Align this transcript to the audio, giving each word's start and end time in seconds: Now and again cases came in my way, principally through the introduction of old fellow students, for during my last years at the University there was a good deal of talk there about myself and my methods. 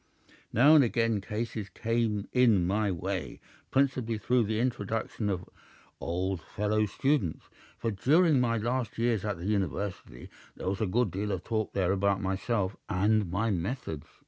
Now 0.51 0.73
and 0.73 0.83
again 0.83 1.21
cases 1.21 1.69
came 1.69 2.27
in 2.33 2.65
my 2.65 2.91
way, 2.91 3.39
principally 3.69 4.17
through 4.17 4.45
the 4.45 4.59
introduction 4.59 5.29
of 5.29 5.47
old 5.99 6.41
fellow 6.41 6.87
students, 6.87 7.47
for 7.77 7.91
during 7.91 8.39
my 8.41 8.57
last 8.57 8.97
years 8.97 9.23
at 9.23 9.37
the 9.37 9.45
University 9.45 10.27
there 10.55 10.69
was 10.69 10.81
a 10.81 10.87
good 10.87 11.11
deal 11.11 11.31
of 11.31 11.43
talk 11.43 11.73
there 11.73 11.91
about 11.91 12.19
myself 12.19 12.75
and 12.89 13.29
my 13.29 13.51
methods. 13.51 14.07